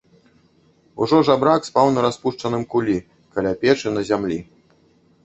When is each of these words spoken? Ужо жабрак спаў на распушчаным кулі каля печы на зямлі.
Ужо 1.05 1.19
жабрак 1.27 1.67
спаў 1.69 1.91
на 1.97 2.05
распушчаным 2.05 2.63
кулі 2.71 2.97
каля 3.37 3.53
печы 3.65 3.95
на 3.99 4.05
зямлі. 4.09 4.39